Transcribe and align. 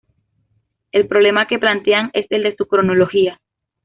El 0.91 1.07
problema 1.07 1.45
que 1.45 1.59
plantean 1.59 2.09
es 2.13 2.25
el 2.31 2.41
de 2.41 2.55
su 2.55 2.65
cronología. 2.65 3.39